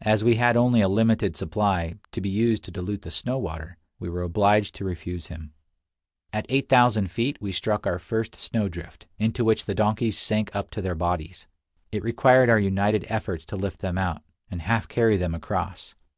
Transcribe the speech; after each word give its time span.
As 0.00 0.24
we 0.24 0.36
had 0.36 0.56
only 0.56 0.80
a 0.80 0.88
limited 0.88 1.36
supply, 1.36 1.96
to 2.12 2.22
be 2.22 2.30
used 2.30 2.64
to 2.64 2.70
dilute 2.70 3.02
the 3.02 3.10
snow 3.10 3.36
water, 3.36 3.76
we 3.98 4.08
were 4.08 4.22
obliged 4.22 4.74
to 4.76 4.86
refuse 4.86 5.26
him. 5.26 5.52
At 6.32 6.46
8000 6.48 7.10
feet 7.10 7.36
we 7.42 7.52
struck 7.52 7.86
our 7.86 7.98
first 7.98 8.34
snowdrift, 8.36 9.06
into 9.18 9.44
which 9.44 9.66
the 9.66 9.74
donkeys 9.74 10.18
sank 10.18 10.56
up 10.56 10.70
to 10.70 10.80
their 10.80 10.94
bodies. 10.94 11.46
It 11.92 12.02
required 12.02 12.48
our 12.48 12.58
united 12.58 13.04
efforts 13.10 13.44
to 13.44 13.56
lift 13.56 13.80
them 13.80 13.98
out, 13.98 14.22
and 14.50 14.62
half 14.62 14.88
carry 14.88 15.18
them 15.18 15.34
across. 15.34 15.94